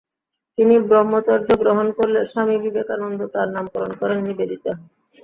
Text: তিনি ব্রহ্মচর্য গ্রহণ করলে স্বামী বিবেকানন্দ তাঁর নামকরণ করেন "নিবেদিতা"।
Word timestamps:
তিনি 0.57 0.75
ব্রহ্মচর্য 0.87 1.49
গ্রহণ 1.61 1.87
করলে 1.97 2.19
স্বামী 2.31 2.55
বিবেকানন্দ 2.63 3.19
তাঁর 3.33 3.47
নামকরণ 3.55 3.91
করেন 3.99 4.19
"নিবেদিতা"। 4.27 4.71